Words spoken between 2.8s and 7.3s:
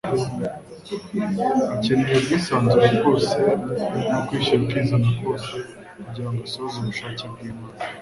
bwose n'ukwishyira ukizana kose kugira ngo asohoze ubushake